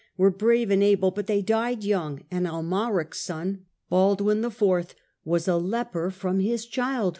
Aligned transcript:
were 0.17 0.31
brave 0.31 0.71
and 0.71 0.81
able, 0.81 1.11
but 1.11 1.27
they 1.27 1.43
died 1.43 1.83
young, 1.83 2.23
and 2.31 2.47
m., 2.47 2.53
Amalric's 2.55 3.19
son, 3.21 3.67
Baldwin 3.87 4.43
IV., 4.43 4.95
was 5.23 5.47
a 5.47 5.57
leper 5.57 6.09
from 6.09 6.39
his 6.39 6.65
child 6.65 7.09